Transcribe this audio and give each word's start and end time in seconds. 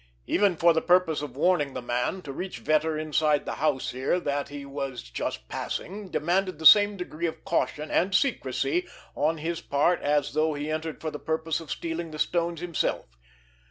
Even 0.25 0.55
for 0.57 0.73
the 0.73 0.81
purpose 0.81 1.21
of 1.21 1.35
warning 1.37 1.75
the 1.75 1.79
man, 1.83 2.23
to 2.23 2.33
reach 2.33 2.63
Vetter 2.63 2.99
inside 2.99 3.45
this 3.45 3.57
house 3.57 3.91
here, 3.91 4.19
that 4.19 4.49
he 4.49 4.65
was 4.65 5.03
just 5.03 5.47
passing, 5.47 6.09
demanded 6.09 6.57
the 6.57 6.65
same 6.65 6.97
degree 6.97 7.27
of 7.27 7.45
caution 7.45 7.91
and 7.91 8.15
secrecy 8.15 8.87
on 9.13 9.37
his 9.37 9.61
part 9.61 10.01
as 10.01 10.33
though 10.33 10.55
he 10.55 10.71
entered 10.71 10.99
for 11.01 11.11
the 11.11 11.19
purpose 11.19 11.59
of 11.59 11.69
stealing 11.69 12.09
the 12.09 12.17
stones 12.17 12.61
himself. 12.61 13.15